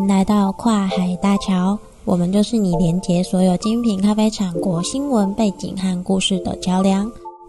[0.00, 7.04] 迎来到跨海大桥，我们就是你连接所有精品咖啡产国新闻背景和故事的桥梁。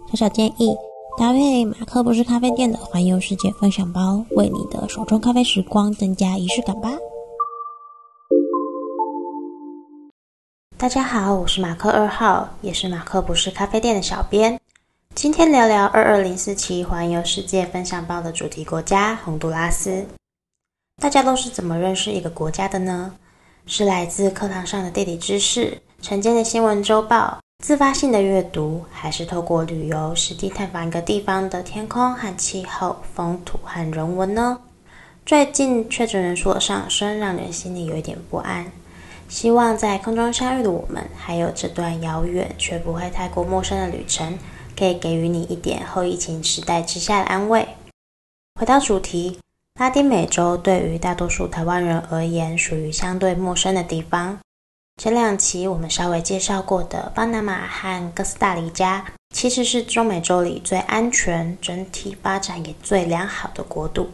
[0.09, 0.75] 小小建议，
[1.17, 6.91] 搭配马克不是咖啡店的环游世界分享包，为你的手中咖啡时光增加仪式感吧。
[10.77, 14.59] 大家好，我是马克二号，也是马克不是咖啡店的小编。
[15.15, 20.05] 今天聊聊二二零四期环游世界分享包的主题国家——洪都拉斯。
[21.02, 23.16] 大家都是怎么认识一个国家的呢？
[23.66, 34.60] 是来自课堂上的地理知识、晨间的新闻周报、自发性的阅读，还是透过旅游实地探访一个地方的天空和气候、风土和人文呢？
[35.26, 38.72] 最近确诊人数的上升，让人心里有一点不安。
[39.27, 44.38] 希望在空中相遇的我们，还有这段遥远却不会太过陌生的旅程，
[44.77, 47.68] 可以给予你一点后疫情时代之下的安慰。
[48.60, 49.40] 回到主题。
[49.80, 54.38] 拉丁美洲对于大多数台湾人而言，属于相对陌生的地方。
[55.02, 64.12] 前两期我们稍微介绍过的巴拿马和哥斯达黎加，其实是中美洲里最安全、整体发展也最良好的国度。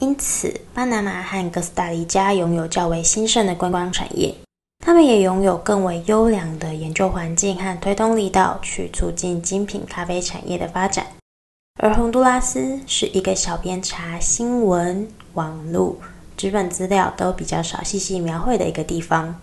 [0.00, 4.34] 因此，巴拿马和哥斯达黎加拥有较为兴盛的观光产业，
[4.84, 11.06] 他们也拥有更为优良的研究环境和推动力道，去促进精品咖啡产业的发展。
[11.80, 15.96] 而洪都拉斯是一个小编查新闻、网络、
[16.36, 19.40] 纸本资料都比较少细细描绘的一个地方。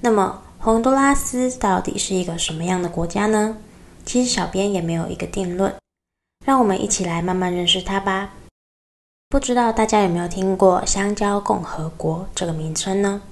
[0.00, 3.58] 那么，洪都拉斯到底是一个什么样的国家呢？
[4.04, 5.72] 其实小编也没有一个定论，
[6.44, 8.34] 让我们一起来慢慢认识它吧。
[9.28, 13.22] 不知道大家有没有听过“香蕉共和国”这个名称呢？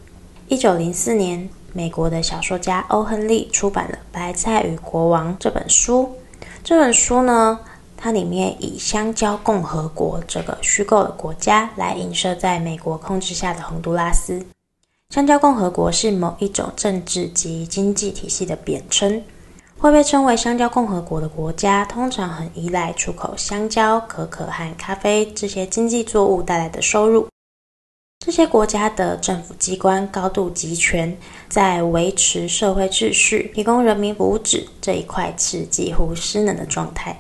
[0.47, 6.15] 一九零四年，美国的小说家欧·亨利出版了《白菜与国王》这本书。
[6.63, 7.61] 这本书呢，
[8.05, 14.45] 它里面以香蕉共和国这个虚构的国家来映射在美国控制下的洪都拉斯。
[15.09, 19.25] 香蕉共和国是某一种政治及经济体系的贬称，
[19.79, 27.27] 会被称为香蕉共和国的国家，通常很依赖出口香蕉、可可和咖啡这些经济作物带来的收入。
[28.19, 31.17] 这些国家的政府机关高度集权，
[31.49, 37.19] 在维持社会秩序、提供人民福祉这一块是几乎失能的状态。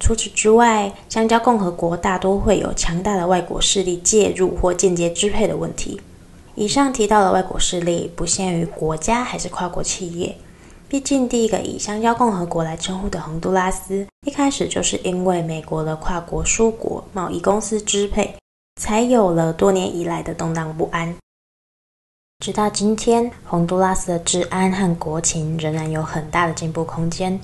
[0.00, 6.00] 除此之外，香蕉共和国大多会有强大的外国势力介入或间接支配的问题。
[6.56, 10.36] 以上提到的外国势力不限于国家还是跨国企业，
[10.88, 18.34] 毕竟第一个以香蕉共和国来称呼的洪都拉斯，一开始就是因为美国的跨国蔬果贸易公司支配，
[18.80, 21.14] 才有了多年以来的动荡不安。
[22.42, 27.38] 直到今天，洪都拉斯的治安和国情仍然有很大的进步空间。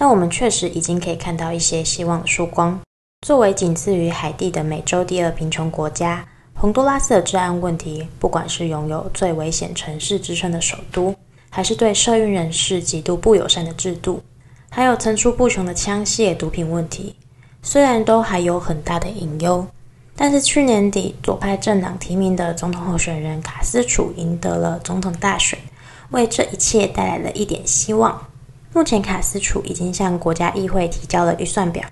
[0.00, 2.78] 但我们确实已经可以看到一些希望的曙光。
[3.26, 11.12] 作为仅次于海地的美洲第二贫穷国家，洪都拉斯的治安问题，不管是拥有最危险城市之称的首都，
[11.50, 14.22] 还是对社运人士极度不友善的制度，
[14.70, 17.16] 还有层出不穷的枪械、毒品问题，
[17.60, 19.66] 虽然都还有很大的隐忧，
[20.14, 25.58] 但是去年底左派政党提名的总统候选人卡斯楚赢得了总统大选，
[26.10, 28.27] 为这一切带来了一点希望。
[28.74, 31.82] 目前，卡斯楚已经向国家议会提交了预算表，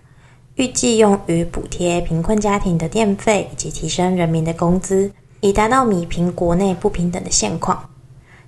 [0.56, 5.10] 预计用于补贴贫困家庭的电费以及提升人民的工资，
[5.40, 7.88] 以达到弭平国内不平等的现况。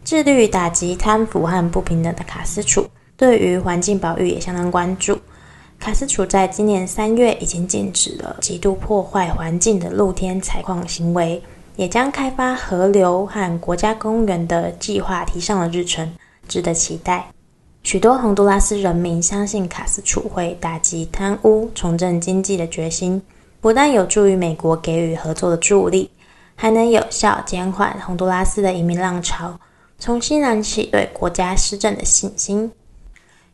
[0.05, 5.19] 致力于打击贪腐和不平等的卡斯楚，对于环境保育也相当关注。
[5.81, 11.43] 卡斯楚在今年三月已经禁止了极度破坏环境的露天采矿行为，
[11.77, 16.13] 也将开发河流和国家公园的计划提上了日程，
[16.47, 17.31] 值得期待。
[17.83, 23.23] 许多洪都拉斯人民相信卡斯楚会打击贪污、重振经济的决心，
[23.61, 26.11] 不但有助于美国给予合作的助力，
[26.55, 29.59] 还能有效减缓洪都拉斯的移民浪潮，
[29.99, 32.71] 重新燃起对国家施政的信心。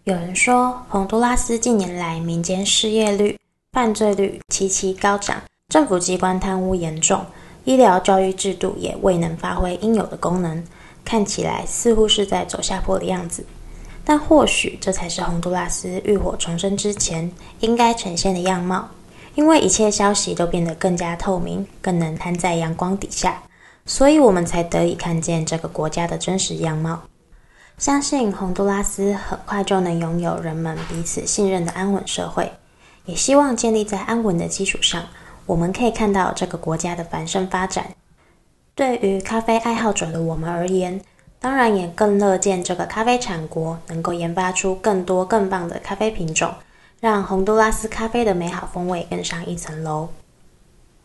[0.02, 3.38] 有人说，洪都拉斯近年来民间失业率、
[3.72, 7.24] 犯罪率齐齐高涨，政府机关贪污严重，
[7.64, 10.64] 医疗教育制度也未能发挥应有的功能，
[11.04, 13.46] 看起来似乎是在走下坡的样子。
[14.04, 18.88] 但或许这才是洪都拉斯浴火重生之前应该呈现的样貌，
[19.34, 23.42] 因为一切消息都变得更加透明，更能摊在阳光底下，
[23.86, 27.02] 所以我们才得以看见这个国家的真实样貌。
[27.78, 32.52] 相信洪都拉斯很快就能拥有人们彼此信任的安稳社会，
[33.06, 35.02] 也希望建立在安稳的基础上，
[35.46, 37.86] 我们可以看到这个国家的繁盛发展。
[38.76, 41.00] 对于咖啡爱好者的我们而言，
[41.44, 46.50] 当然也更乐见这个咖啡产国能够研发出更多更棒的咖啡品种，
[47.00, 50.08] 让洪都拉斯咖啡的美好风味更上一层楼。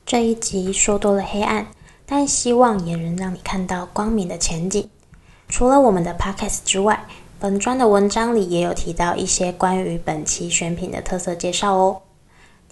[0.05, 1.67] 这一集说多了黑暗，
[2.05, 4.89] 但希望也能让你看到光明的前景。
[5.49, 7.03] 除了我们的 Podcast 之外，
[7.37, 12.01] 本专的文章里也有提到一些关于本期选品的特色介绍哦。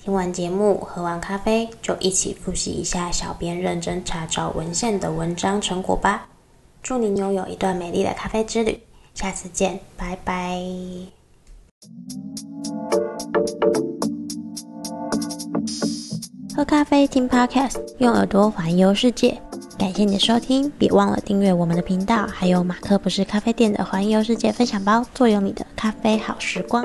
[0.02, 6.30] 听完节目，喝完咖啡，就一起复习一下小编认真查找文献的文章成果吧。
[6.82, 8.80] 祝您拥有一段美丽的咖啡之旅，
[9.14, 10.62] 下次见，拜拜。
[16.56, 19.40] 喝咖啡，听 Podcast，用耳朵环游世界。
[19.78, 26.84] 感谢你的收听，别忘了订阅我们的频道，还有马克不是咖啡店的环游世界分享包，坐拥你的咖啡好时光。